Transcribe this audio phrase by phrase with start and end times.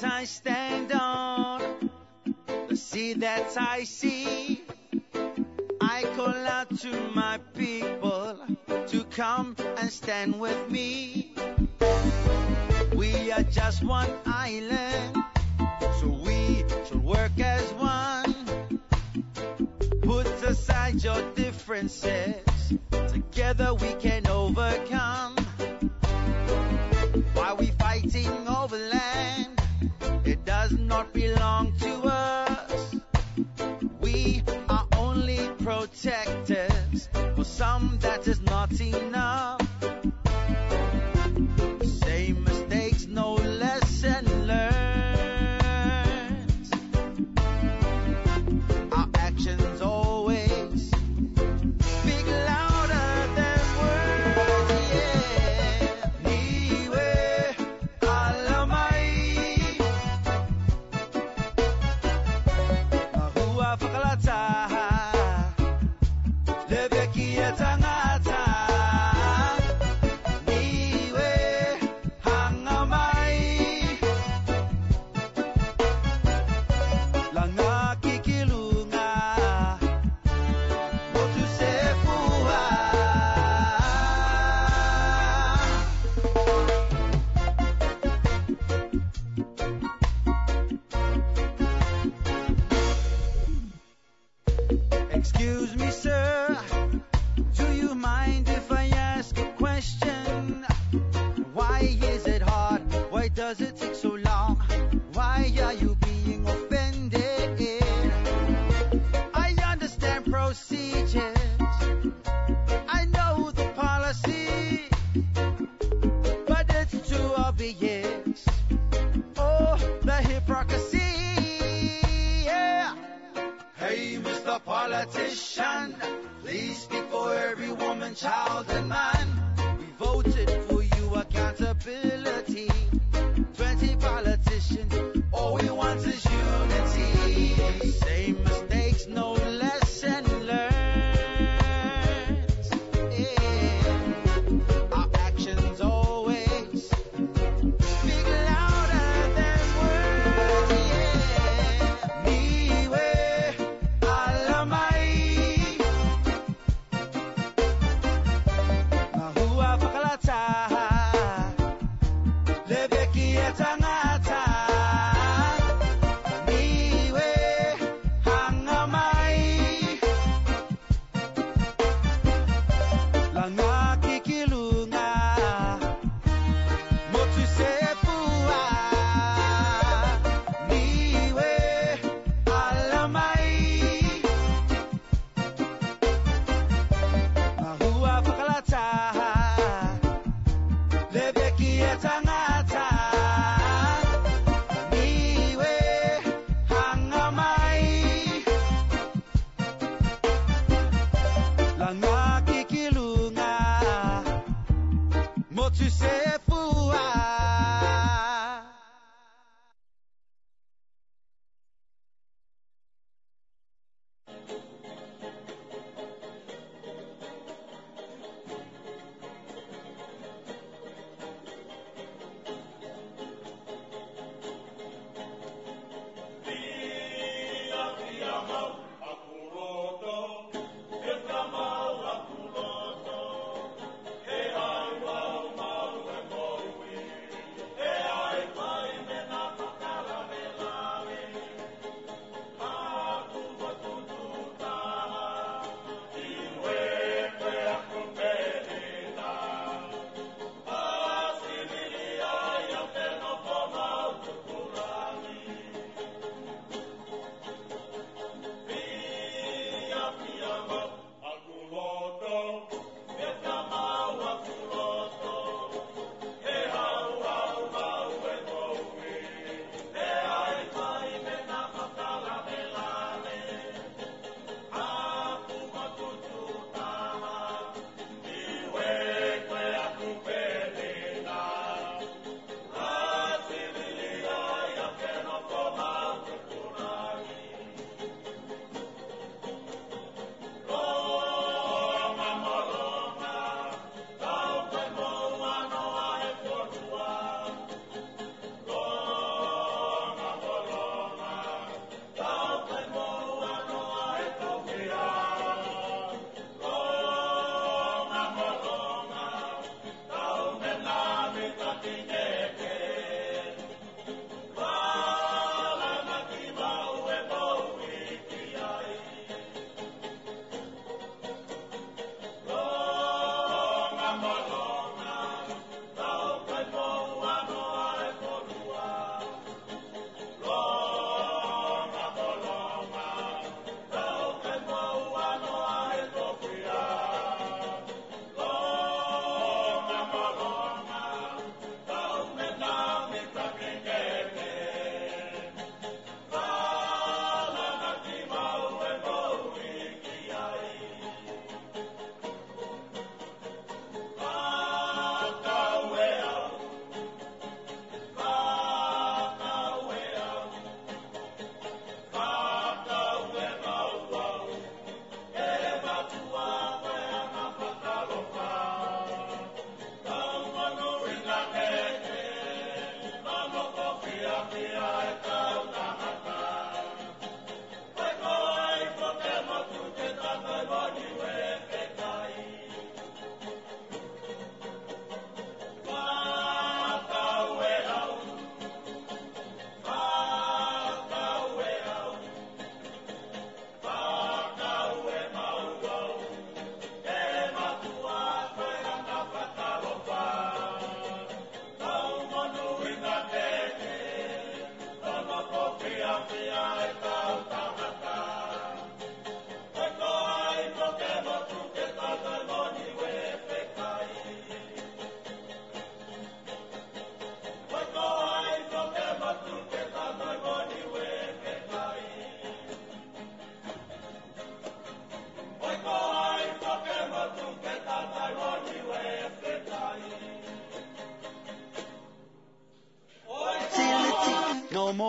[0.00, 1.90] that I stand on,
[2.68, 4.15] the sea that I see.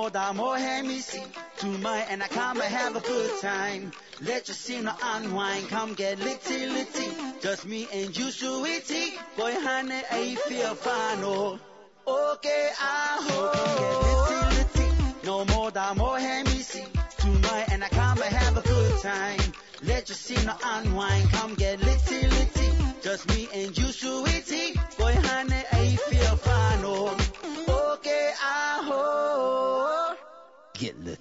[0.08, 1.22] More da more hemisi.
[1.58, 3.92] To my and I come and have a good time.
[4.22, 7.10] Let your sinner unwind, come get litty litty.
[7.42, 9.18] Just me and you, sweetie.
[9.36, 11.60] Boy, honey, I feel fine, oh.
[12.08, 15.26] Okay, I hope oh, get litty litty.
[15.26, 16.86] No more da more hemisi.
[17.20, 19.52] To my and I come and have a good time.
[19.84, 22.72] Let your sinner unwind, come get litty litty.
[23.02, 24.80] Just me and you, sweetie.
[24.98, 27.17] Boy, honey, I feel fine, oh.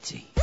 [0.08, 0.35] Get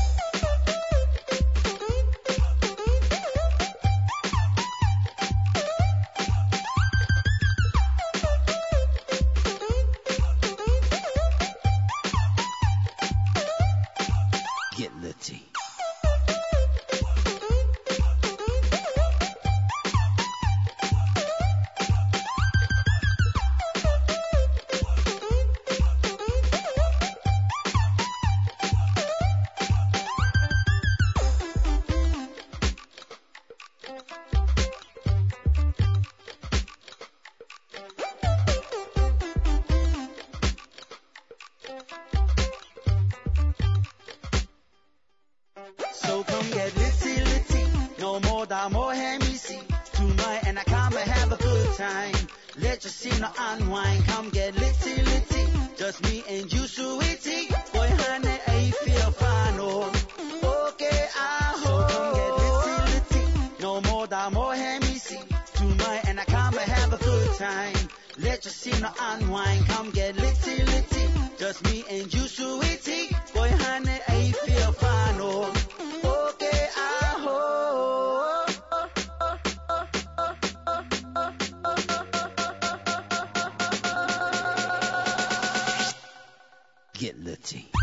[87.04, 87.83] Get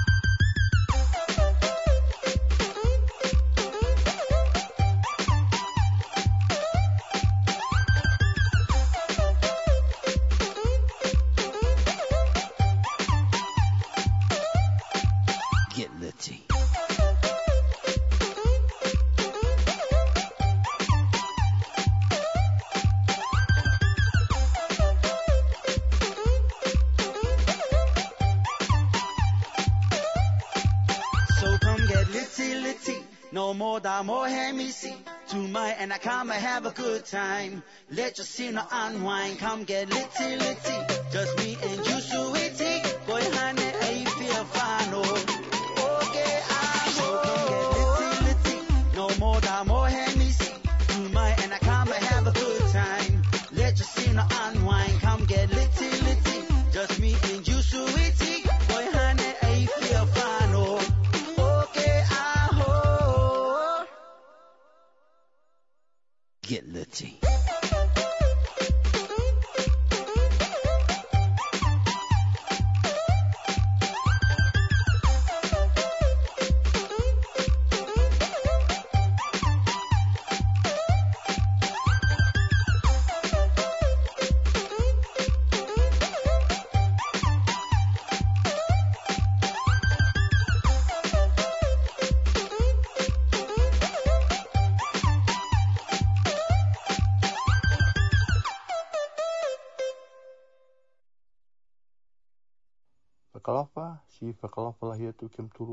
[35.80, 37.62] and I come and have a good time.
[37.90, 40.76] Let your sinner unwind, come get litty litty.
[41.10, 42.29] Just me and you, sweetie.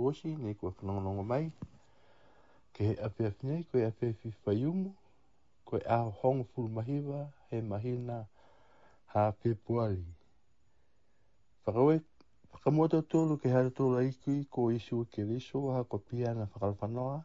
[0.08, 1.52] Osi, nei koe whanongonongo mai.
[2.74, 4.92] Ke he ape nei, koe ape api whaiumu,
[5.66, 8.26] koe a hongo furu mahiwa, he mahina
[9.14, 10.04] ha pe puali.
[11.66, 12.00] Whakawe,
[12.54, 17.24] whakamoto tōlu ke hara tōlu aikui, ko isu ke riso, ha ko pia na whakalawhanoa.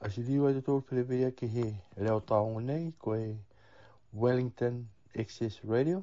[0.00, 3.36] Asi liwa te tōlu perewea ke he reo taongo nei, koe
[4.12, 6.02] Wellington Access Radio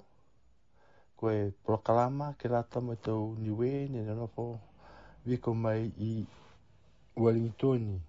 [1.18, 4.62] koe prokalama ke rata mo tau niwe ni na nofo
[5.28, 6.26] wiko mai i
[7.16, 8.00] Wellingtoni.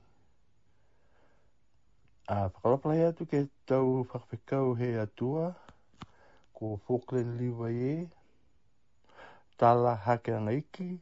[2.28, 5.56] A whakalapala atu tu ke tau whakawhikau he atua
[6.54, 8.08] ko Falkland liwa e
[9.58, 11.00] tala hake anga iki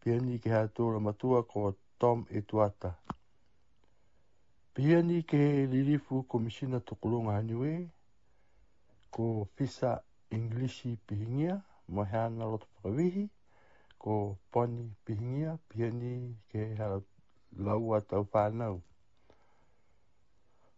[0.00, 0.68] piani ke hea
[1.00, 2.94] matua ko Tom Etuata.
[4.74, 7.88] Piani ke lirifu komisina tokolonga haniwe
[9.10, 13.28] ko Fisa Englishi pihingia, mo hea na whakawihi,
[14.02, 18.82] ko poni pihingia, piani ke hea atau tau whanau.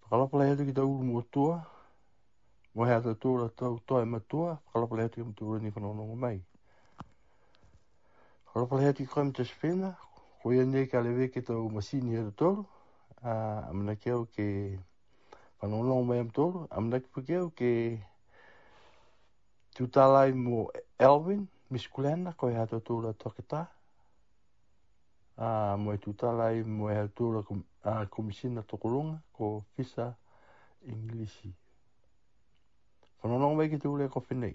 [0.03, 1.57] Whakalapala hea ki tau uru motua,
[2.75, 6.45] mo hea tau tūra tau toi matua, whakalapala hea ki mtua ni whanonongo mai.
[8.55, 9.89] Ora pala ki koe mta spena,
[10.43, 12.63] koe ane ka lewe ke tau masini e tolu,
[13.23, 14.79] a amana keo ke
[15.59, 17.99] whanonongo mai am tolu, amana ki pukeo ke
[19.75, 23.67] tutalai mo Elvin, Miss Glenn, ko ia to tula toketa.
[25.37, 25.99] A mo e
[26.63, 27.43] mo e tula
[27.83, 30.15] a komisina to ko fisa
[30.87, 31.51] inglisi.
[33.19, 34.55] Fono nong ki tūre ko whenei.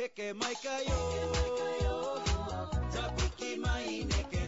[0.00, 0.98] heke maikayo,
[2.92, 4.39] tapiki maineke.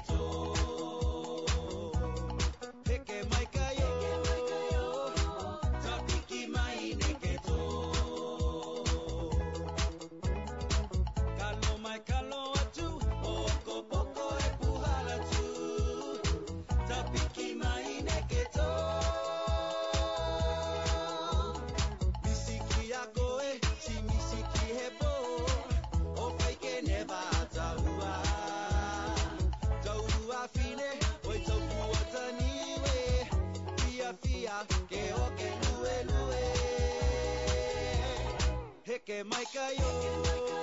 [39.04, 40.62] quema y cayó.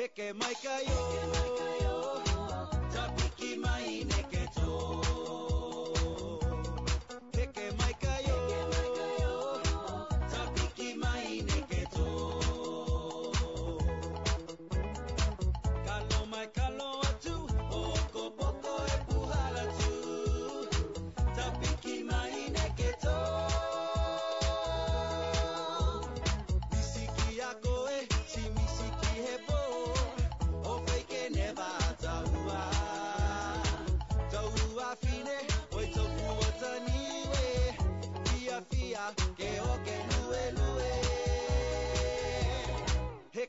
[0.00, 1.00] heke mai kayo,
[2.88, 4.80] tapiki mai neketo.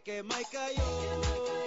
[0.03, 1.60] que Jamaica yo.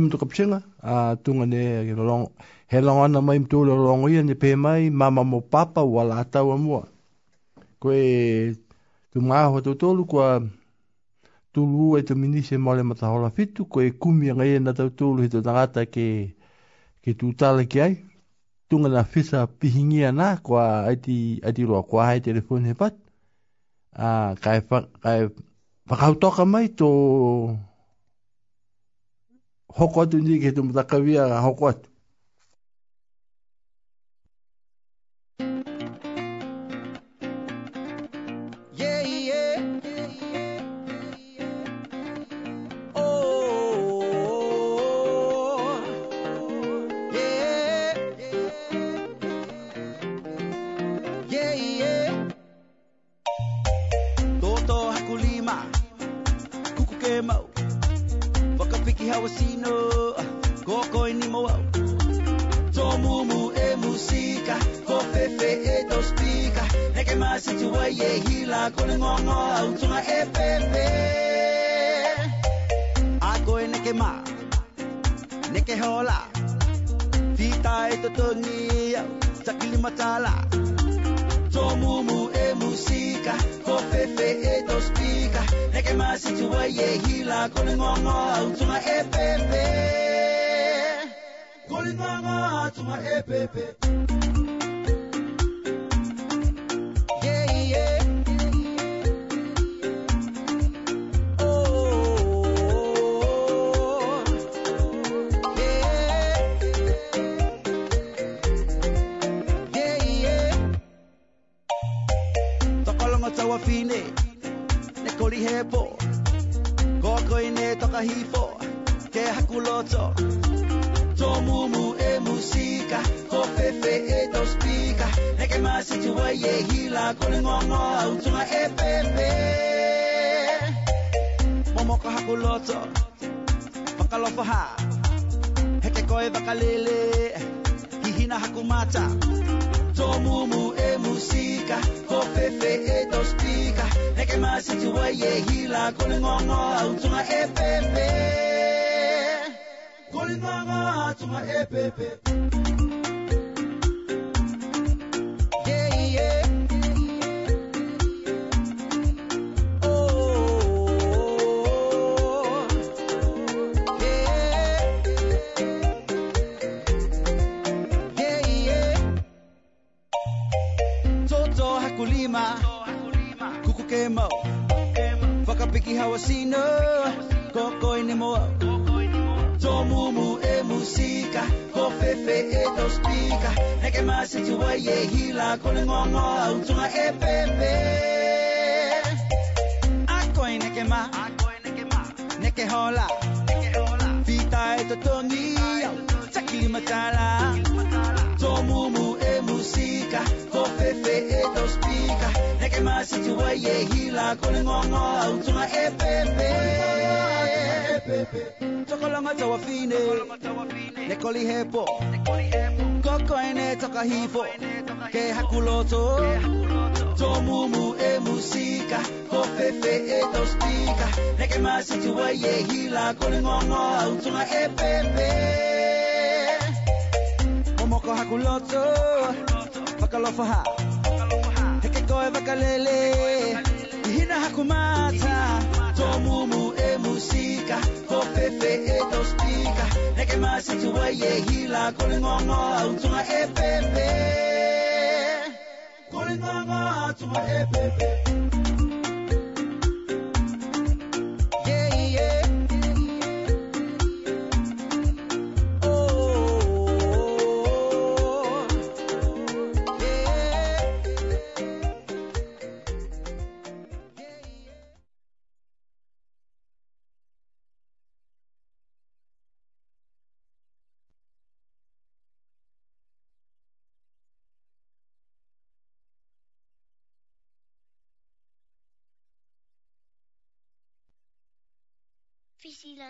[0.00, 2.28] mai mtu kapchenga a tunga ne long
[2.66, 6.18] he long ana mai mtu lo long ia ne pe mai mama mo papa wala
[6.22, 6.84] ata wa mo
[7.78, 8.56] ko e
[9.12, 10.40] tu ma ho to tolu ko
[11.52, 14.72] tu lu e te minise mole mata hola fitu ko e kumi nga ia na
[14.72, 16.34] tau tolu hito to tangata ke
[17.02, 17.94] ke tu tala ki ai.
[18.70, 22.94] Tunga na fisa pihingia na ko a iti iti ro ko a telefon he pat.
[23.98, 25.28] A kai fa kai
[25.90, 27.58] Pakau toka mai to
[29.74, 31.82] حقوة نيجي مذكوية حقوة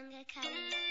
[0.00, 0.89] 分开看。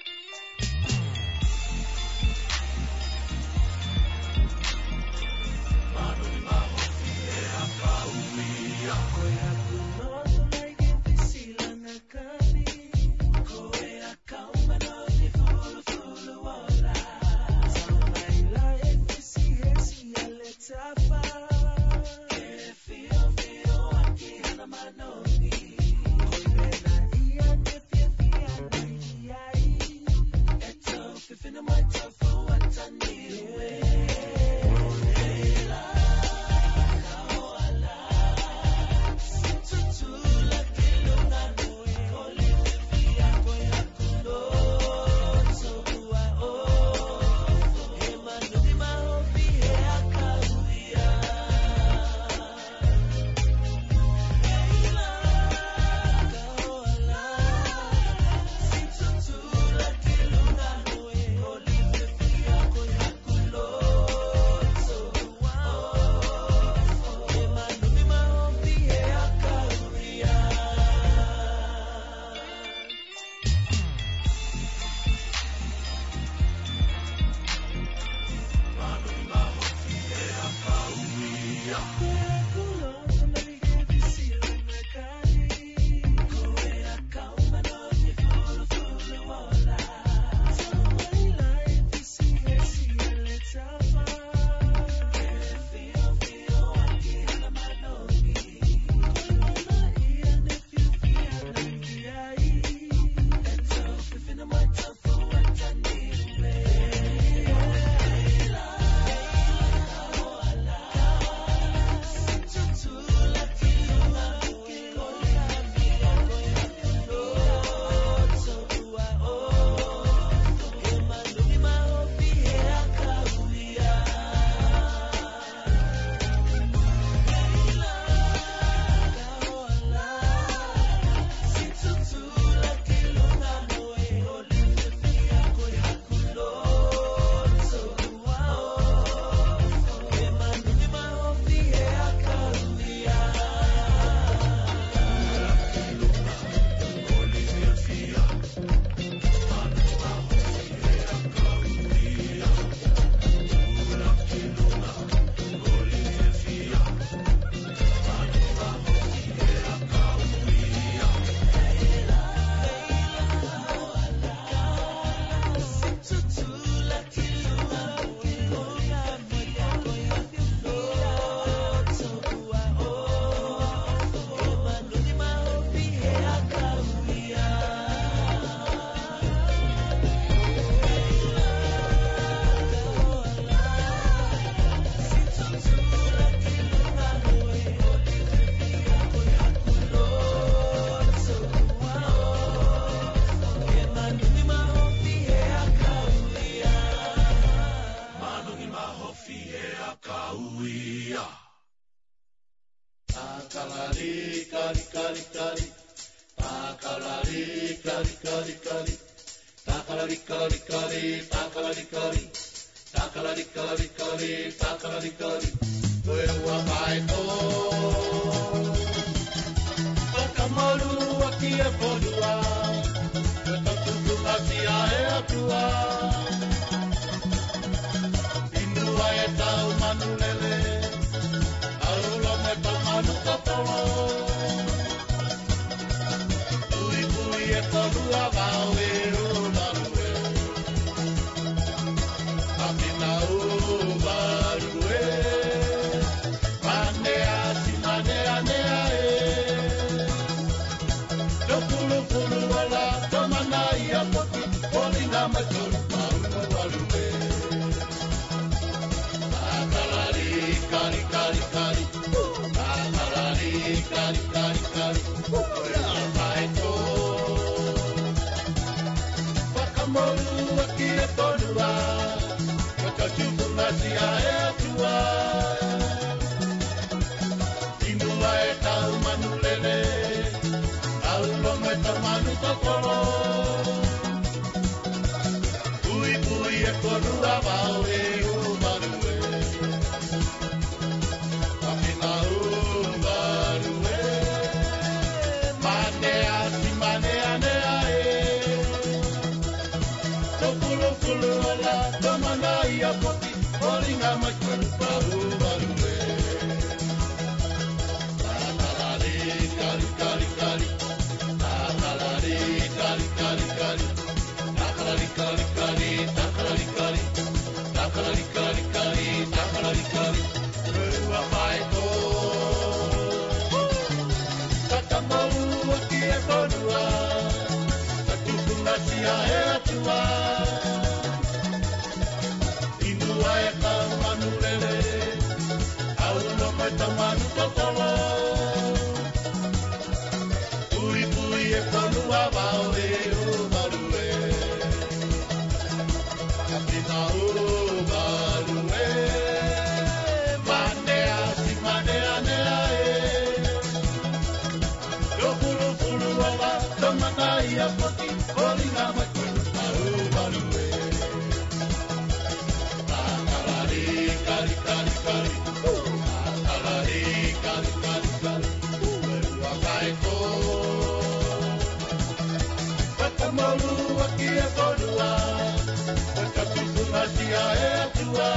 [376.99, 378.31] matia e tua.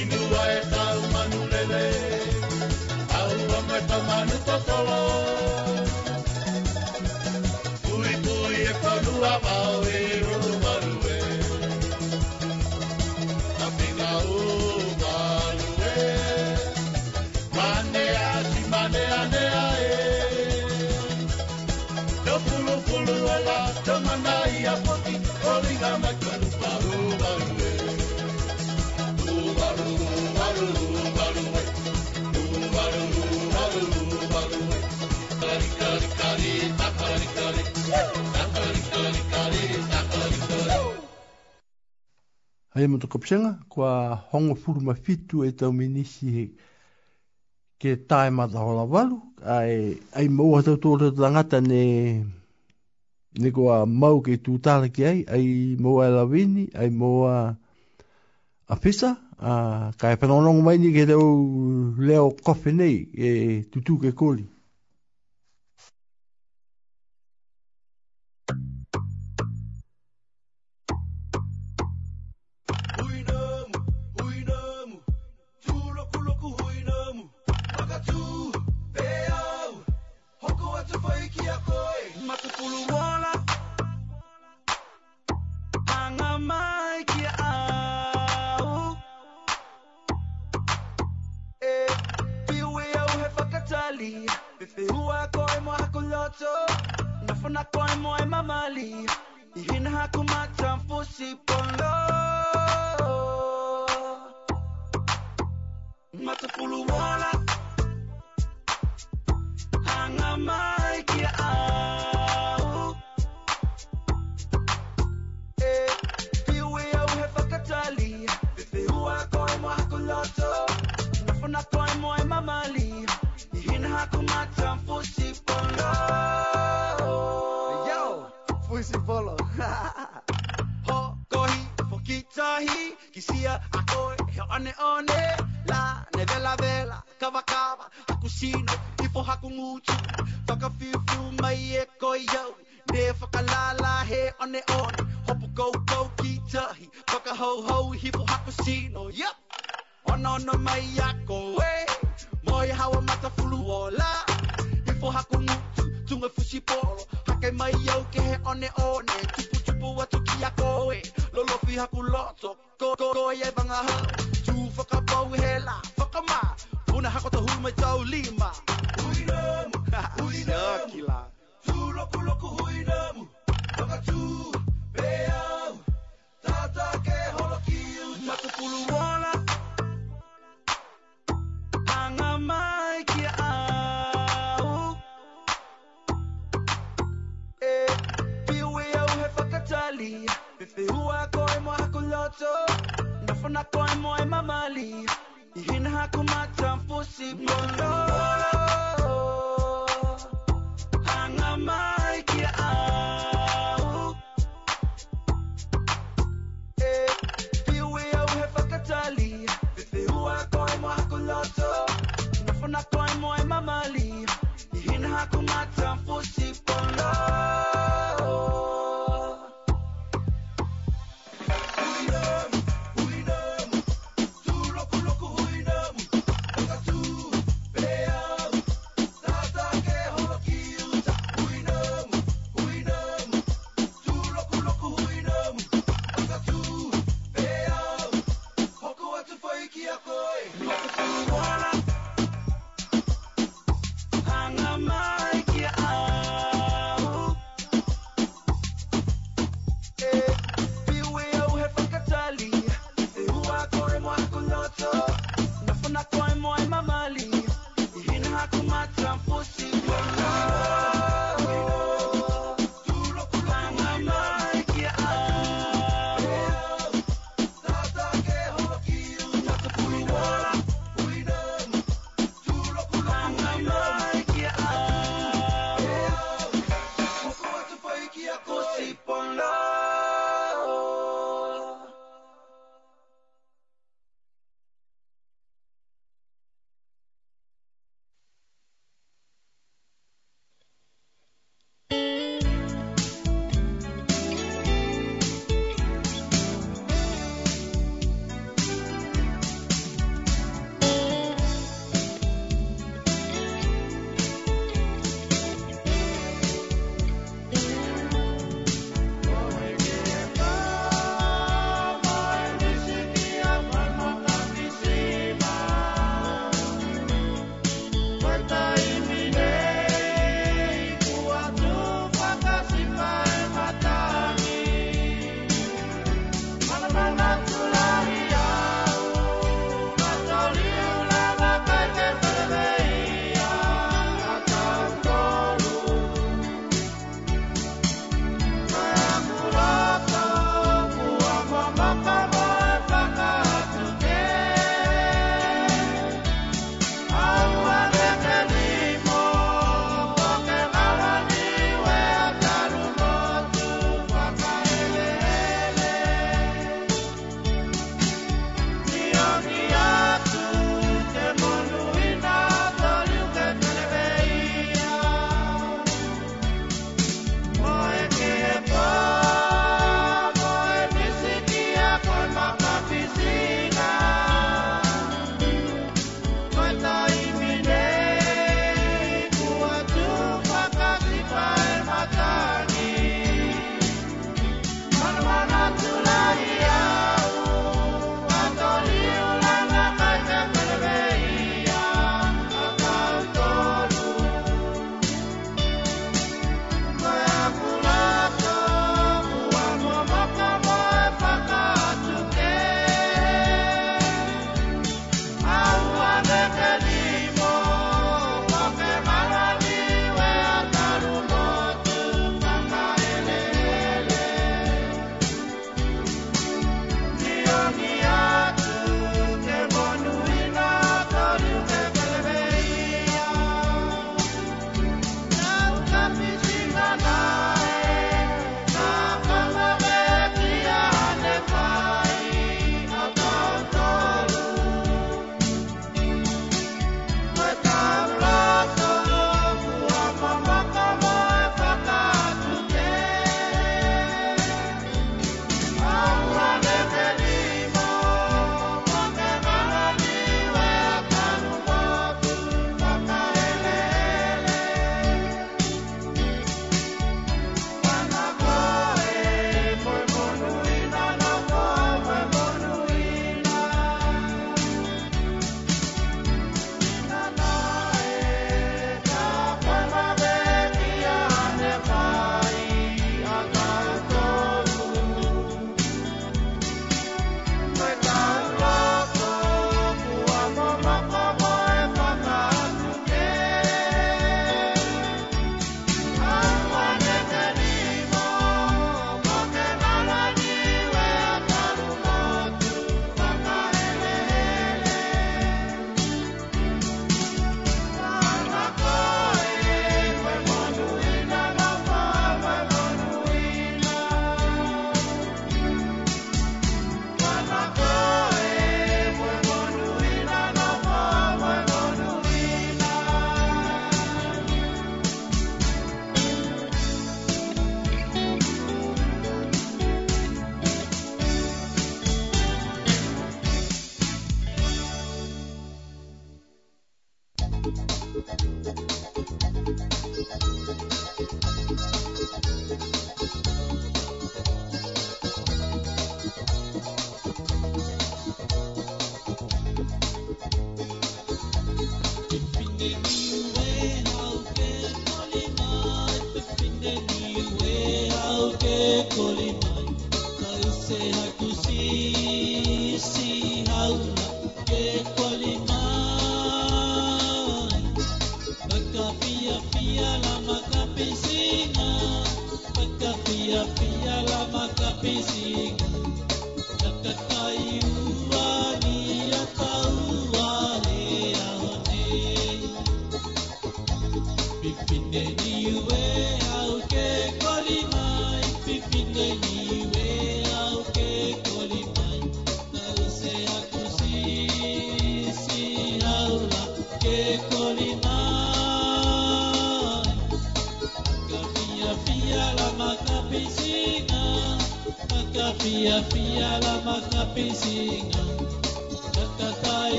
[0.00, 1.86] Inua e tau manu lele.
[3.18, 5.02] Au amu e tau manu totolo.
[7.84, 9.77] Pui pui e konua vau
[42.78, 46.44] Hei mo to pisenga, kua hongo furuma fitu e tau minisi he
[47.80, 49.18] ke tae mata hola walu.
[49.42, 51.82] Ai ai mo ha tau tōra tangata ne
[53.42, 54.52] ne kua mau ke tu
[54.94, 55.18] ki ai.
[55.26, 57.56] Ai mo ai lawini ai mo a
[58.68, 61.26] a pisa a kai panonongo mai ni ke tau
[61.98, 63.28] leo kofi nei e
[63.72, 64.46] tutu ke koli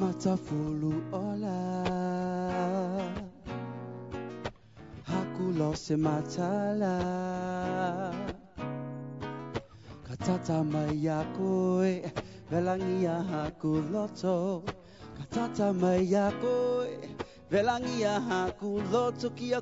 [0.00, 1.60] Matafulu ola
[5.04, 6.96] Hakulo se matala.
[10.08, 12.12] Katata mai a koe
[12.50, 14.62] Velangia haku loto
[15.18, 16.96] Katata mai a koe
[17.50, 19.52] Velangia haku loto ki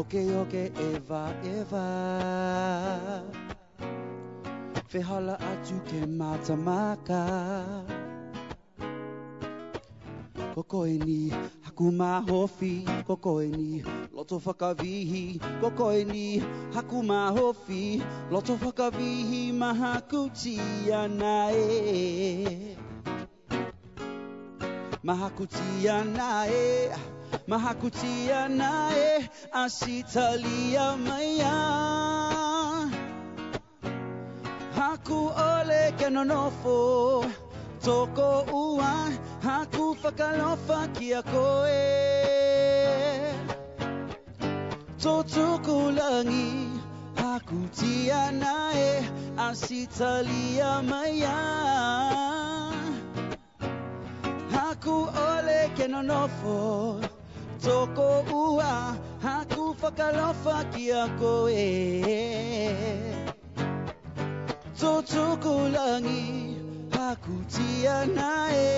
[0.00, 1.86] Hoke hoke eva eva.
[4.88, 7.20] Fehala atu ke matamaka.
[10.54, 11.28] Kokoe ni
[11.60, 13.84] haku mahofi Kokoe ni
[14.16, 16.42] loto whakavihi Kokoe ni
[16.74, 20.58] haku mahofi Loto whakavihi mahakuti
[20.92, 22.76] ana e.
[25.04, 26.04] Mahakutia
[27.30, 31.52] nae, mahakutia nae, asitalia maya.
[34.76, 37.24] Haku ole ke nonofo,
[37.84, 39.10] toko ua,
[39.42, 41.86] haku whakalofa kia koe.
[44.98, 46.70] Totuku langi,
[47.16, 49.04] haku tia nae,
[49.38, 51.36] asitalia maya.
[54.52, 57.19] Haku ole ke Toko
[57.68, 61.68] ua Haku whakalofa ki a koe
[64.80, 66.56] Tō tuku langi
[66.90, 68.70] Haku tia nae.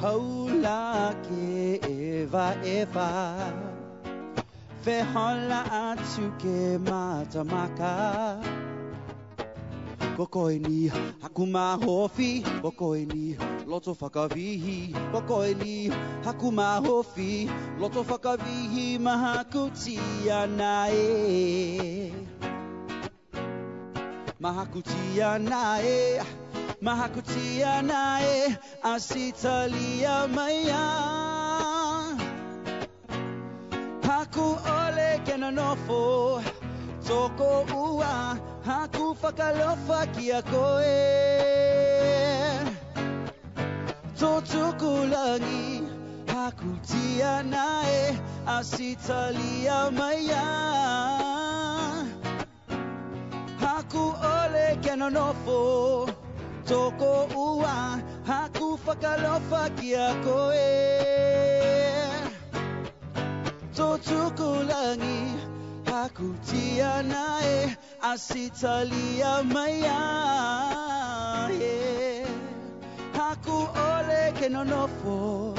[0.00, 3.73] Haula ke eva eva
[4.84, 8.36] Fehola atu ke matamaka
[10.16, 10.88] Kokoe ni
[11.22, 15.88] haku mahofi Kokoe ni loto whakavihi Kokoe ni
[16.24, 17.48] haku mahofi
[17.80, 19.98] Loto whakavihi mahakuti
[20.30, 22.12] ana e
[24.40, 26.20] Mahakuti ana e
[26.82, 30.84] Mahakuti ana e Asitalia maya.
[34.04, 34.58] Haku
[35.24, 36.42] ke nonofo
[37.06, 41.00] Toko ua Haku whakalofa ki a koe.
[44.18, 45.82] Tō tuku langi
[46.32, 50.44] Haku tia nae Asitalia maya
[53.60, 54.04] Haku
[54.34, 56.08] ole ke nonofo
[56.68, 59.62] Toko ua Haku whakalofa
[63.74, 65.34] ki a koe Tō tuku langi
[65.86, 66.34] Haku
[67.08, 70.00] nae Asitalia maya.
[73.12, 75.56] Haku ole ke nonofo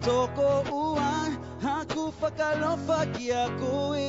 [0.00, 4.08] Toko ua Haku whakalofa ki a koe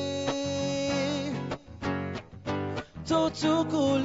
[3.06, 4.02] Tō tuku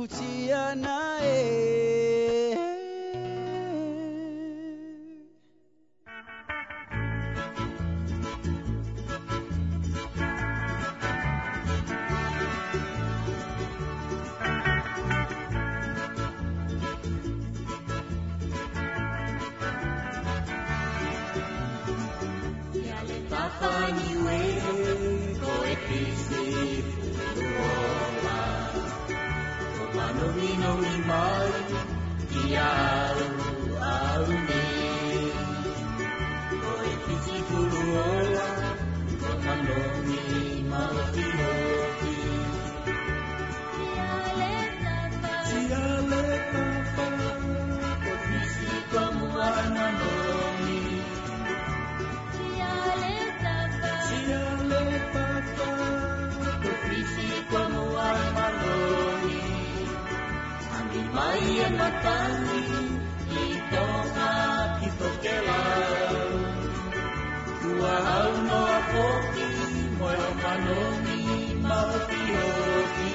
[0.00, 2.09] Mahakutia nae
[61.90, 62.62] matani,
[63.42, 64.32] i tonga
[64.78, 65.60] ki tokela.
[67.60, 69.48] Kua au no a poki,
[69.98, 71.20] moe o manoni,
[71.68, 73.12] mau ki oki.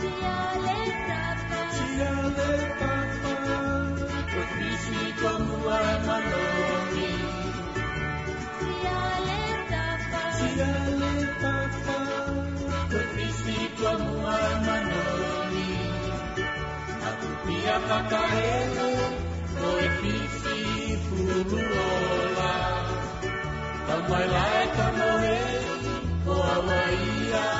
[0.00, 0.78] Tiale
[2.78, 3.36] papa,
[4.30, 7.10] profisi como amaloni.
[8.60, 9.40] Tiale
[17.50, 18.88] Piapataredo,
[19.54, 22.52] Florifice, Furuola.
[23.86, 25.38] Tamai lai ka moe,
[26.24, 27.59] ko awaia.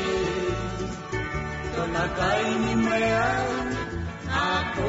[1.91, 3.67] Namatay ni Mayan,
[4.31, 4.87] ako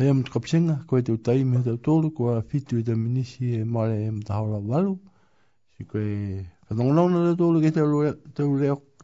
[0.00, 0.74] Hei am tuka pisenga,
[1.04, 4.32] te utai me te utolu, ko a fitu i te minisi e mare e mta
[4.38, 4.94] haura walu.
[5.74, 6.06] Si koe,
[6.66, 7.70] ka tongonauna te utolu ke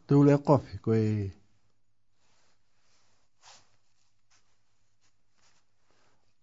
[0.07, 1.01] te ulea kofi, koe...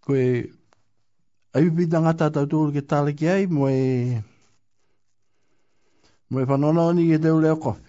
[0.05, 0.29] Koe, Ko e...
[1.57, 4.23] Ai pita ngata te utolu ke tale ki ai, mo e...
[6.31, 6.47] Mo e
[7.11, 7.84] ke te ulea kofi.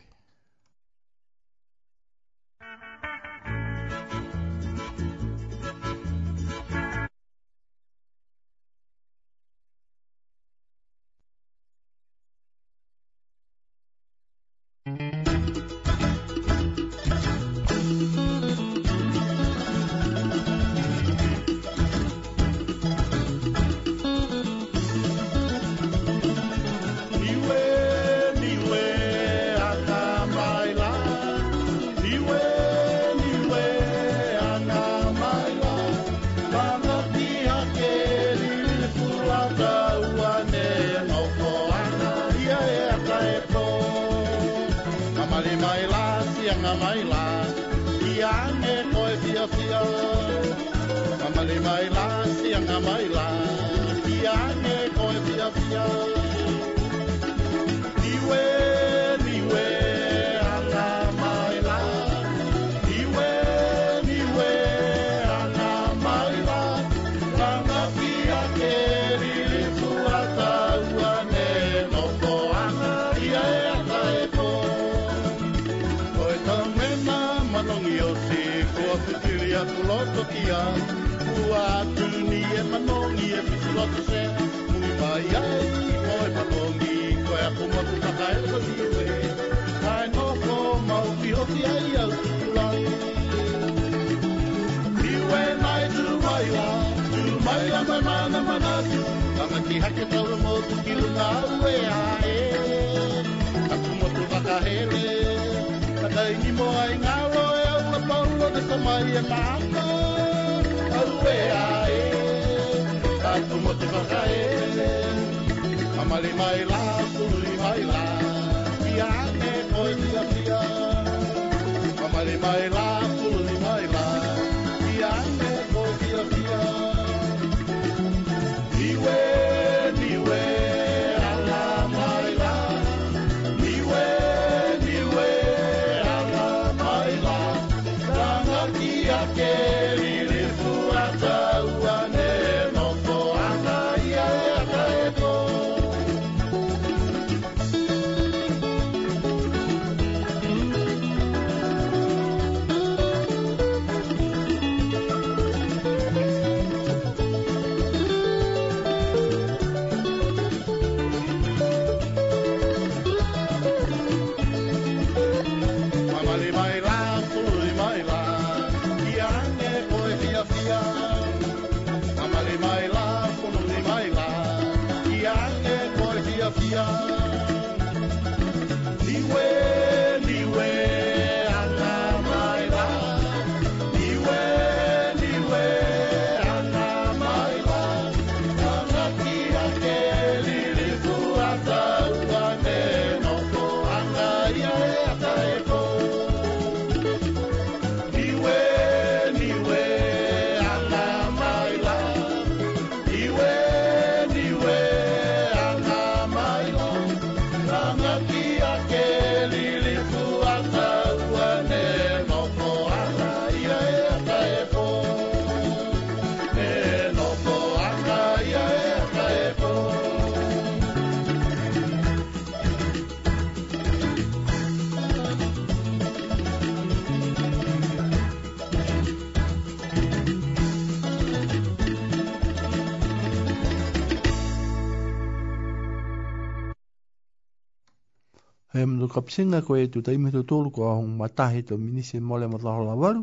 [238.85, 242.57] Hei mno kapsinga koe tu taimi to tolu ko ahong matahe to minise mole ma
[242.61, 243.21] tahola waru.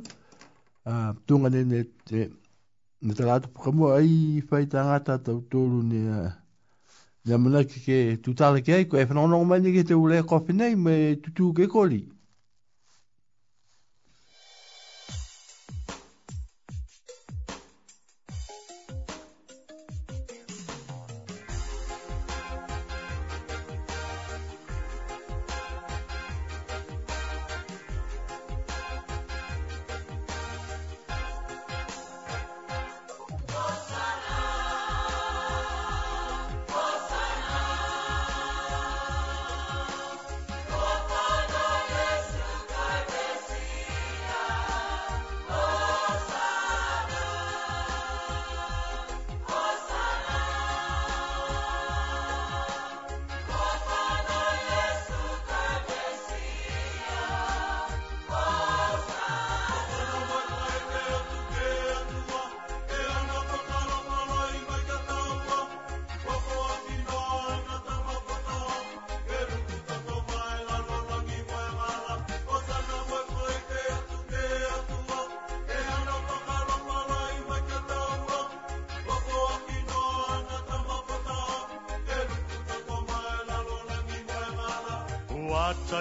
[0.84, 2.20] Uh, tunga ne ne te
[3.02, 6.00] ne te lātu pukamua ai whai tangata tau tolu ne
[7.26, 10.18] ne mana ki ke tutala ki ai ko e whanonga mai ne ke te ule
[10.26, 12.00] kofi nei me tutu ke koli.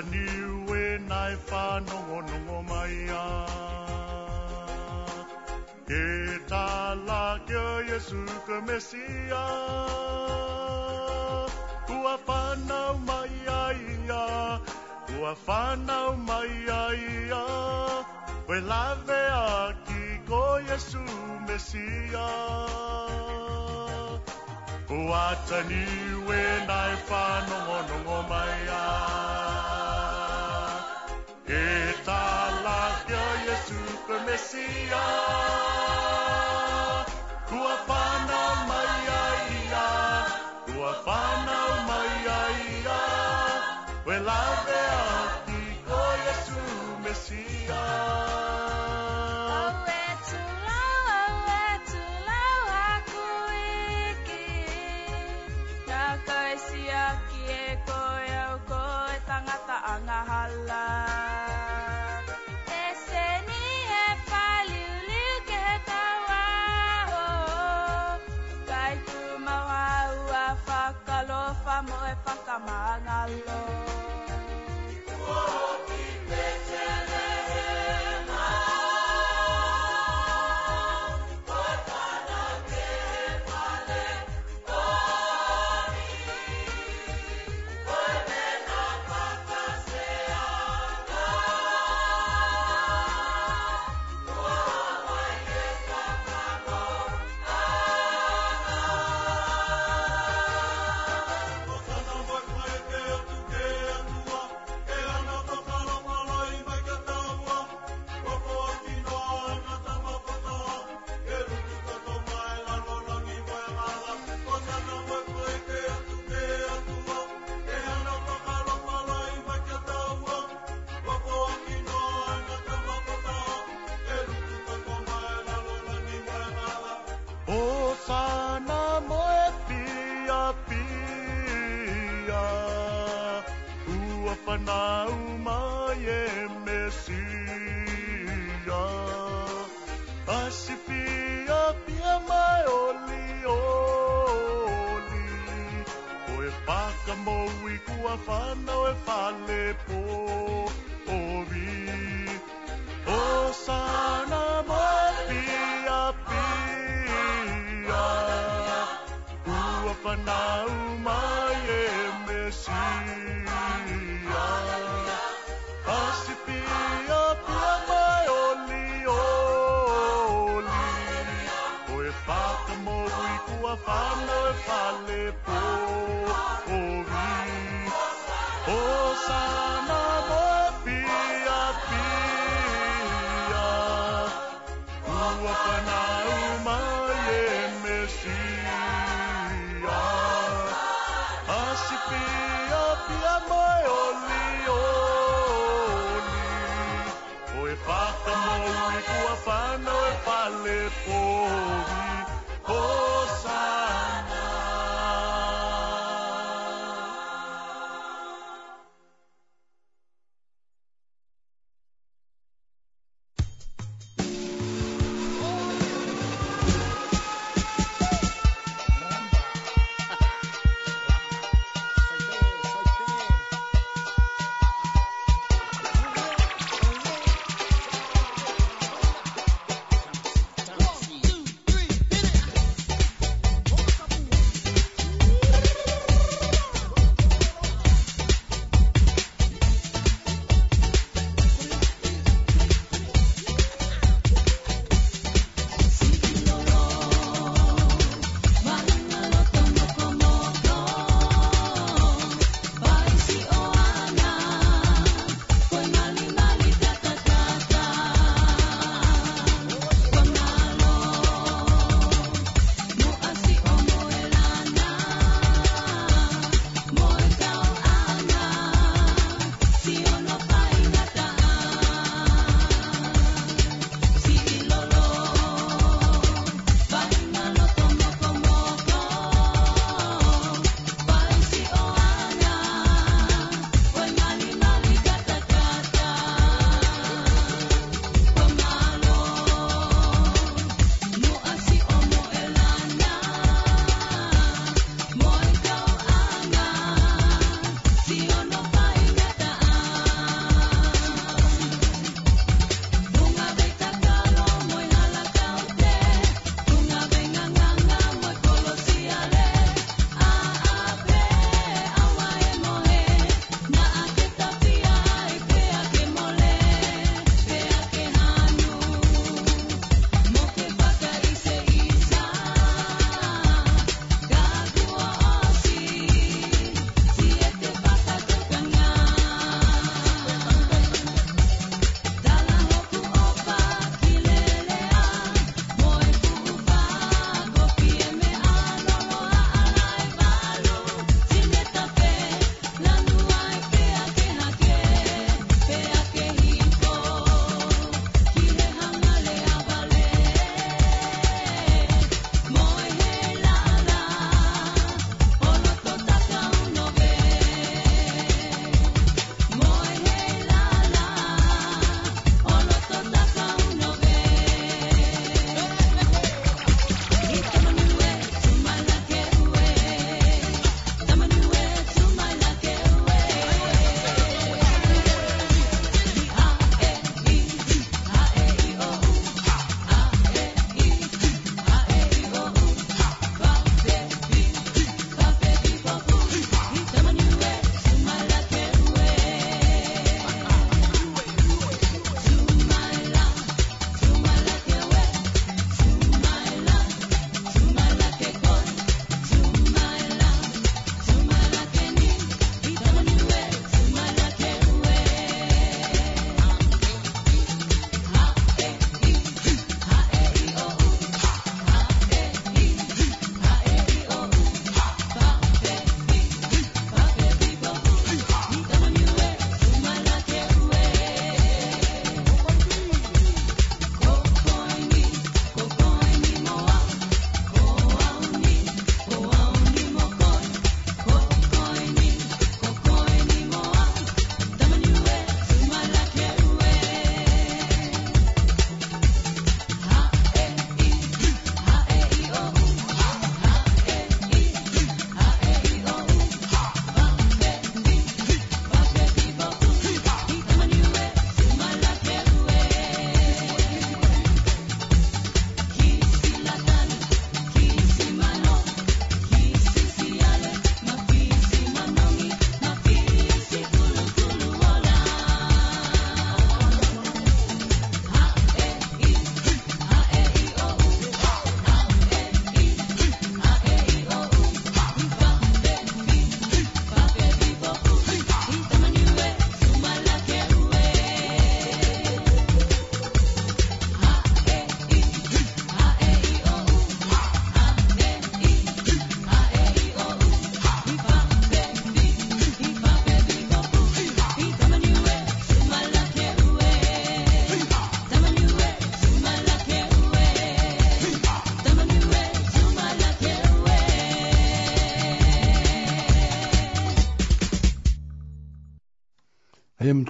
[0.10, 2.96] Niue nai whanongo nongo mai.
[5.88, 9.46] Ke tala kia Yesu ka Mesia.
[11.88, 14.60] Kua whanau mai ai a.
[15.08, 17.46] Kua whanau mai ai a.
[18.48, 21.04] We lawe a ki ko Yesu
[21.48, 22.30] Mesia.
[25.12, 27.61] Wata niue nai whanongo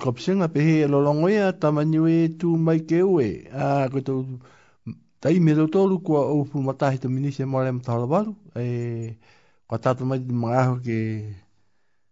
[0.01, 3.47] kopsenga am kapsenga pe he lolongo ia tamanyu e tu mai ke ue.
[3.53, 4.25] A ko tau
[5.21, 7.71] tai me lo tolu ko o matahi to minise mole
[8.13, 8.35] walu.
[8.55, 9.17] E
[9.67, 10.99] kua tatu mai di mga aho ke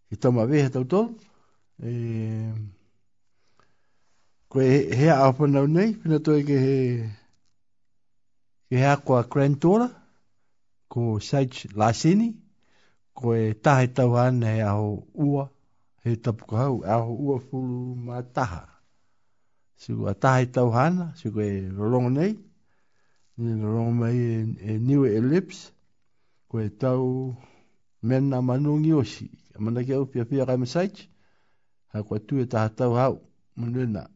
[0.09, 1.17] ke toma vehe tau tolu.
[1.81, 1.91] E
[4.49, 4.65] koe
[4.99, 6.77] hea apa nau nei, pina toi ke he
[8.69, 9.91] ke hea kua granddaughter,
[10.89, 12.29] ko Sage Lasini,
[13.13, 15.49] ko e tahe tau ana e aho ua,
[16.03, 18.63] he tapu ka hau, aho ua fulu ma taha.
[19.79, 22.33] Siku a i tau hana, siku e rolongo nei,
[23.37, 25.71] ni rolongo mai e, e niwe ellipse,
[26.49, 27.35] ko e tau
[28.01, 31.09] mena manungi osi, amana ke au pia pia kai masaiti
[31.91, 33.15] ha ko tu e taha tau hau,
[33.55, 34.09] manuena,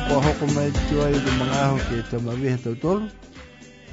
[0.00, 1.30] hoko mai tu ai de
[1.86, 3.08] ke te mawehe tau ah, tolu.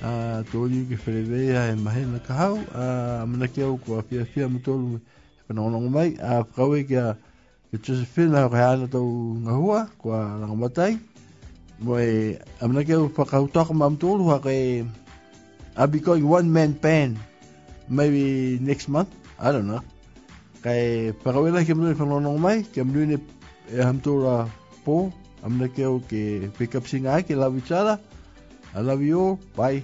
[0.03, 2.55] A to liu ke wherewea e mahena ka ah, ah, hau.
[2.73, 5.01] A mana ke au ko a fia fia mo tolu e
[5.47, 6.17] panongonongo mai.
[6.19, 7.17] A whakaue ke a
[7.69, 9.05] ke Josephine au kai ana tau
[9.45, 10.97] ngahua ko a rangamatai.
[11.79, 14.85] Mo e a mana ke au whakautaka mam tolu ha ke
[15.77, 17.17] I'll be one man band
[17.87, 19.13] maybe next month.
[19.39, 19.81] I don't know.
[20.63, 22.63] Kai whakaue lai ke mnui panongonongo mai.
[22.73, 23.17] Ke mnui ne
[23.77, 24.49] hamtura
[24.83, 26.47] po I'm not care okay.
[26.57, 27.99] Pick up sing I can love each other.
[28.75, 29.39] I love you.
[29.55, 29.83] Bye.